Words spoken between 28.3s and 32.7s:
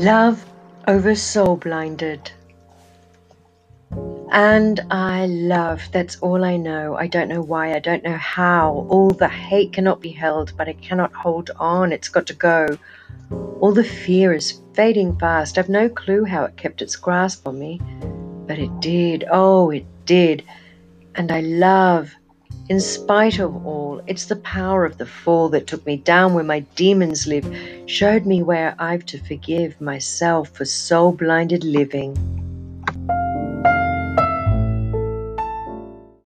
where I've to forgive myself for soul blinded living.